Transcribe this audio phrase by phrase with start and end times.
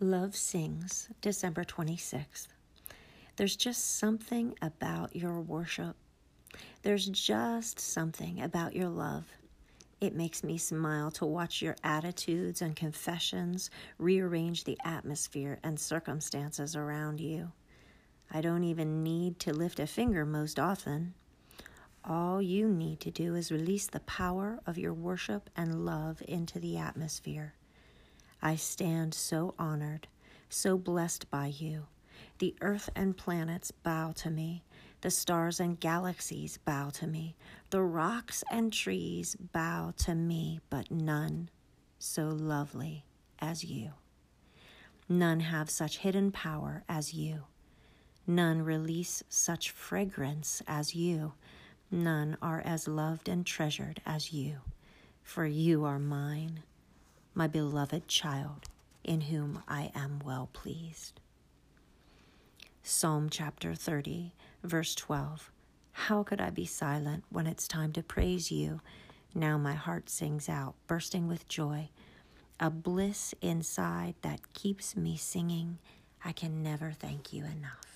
[0.00, 2.48] Love Sings, December 26th.
[3.36, 5.96] There's just something about your worship.
[6.82, 9.24] There's just something about your love.
[9.98, 16.76] It makes me smile to watch your attitudes and confessions rearrange the atmosphere and circumstances
[16.76, 17.52] around you.
[18.30, 21.14] I don't even need to lift a finger most often.
[22.04, 26.58] All you need to do is release the power of your worship and love into
[26.58, 27.54] the atmosphere.
[28.42, 30.08] I stand so honored,
[30.48, 31.86] so blessed by you.
[32.38, 34.62] The earth and planets bow to me.
[35.00, 37.36] The stars and galaxies bow to me.
[37.70, 41.50] The rocks and trees bow to me, but none
[41.98, 43.04] so lovely
[43.38, 43.92] as you.
[45.08, 47.44] None have such hidden power as you.
[48.26, 51.34] None release such fragrance as you.
[51.90, 54.58] None are as loved and treasured as you.
[55.22, 56.62] For you are mine
[57.36, 58.64] my beloved child,
[59.04, 61.20] in whom I am well pleased.
[62.82, 64.32] Psalm chapter 30,
[64.64, 65.52] verse 12.
[65.92, 68.80] How could I be silent when it's time to praise you?
[69.34, 71.90] Now my heart sings out, bursting with joy,
[72.58, 75.76] a bliss inside that keeps me singing.
[76.24, 77.95] I can never thank you enough.